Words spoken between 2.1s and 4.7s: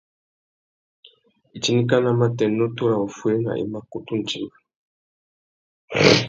matê, nutu râ wuffuéna i mà kutu timba.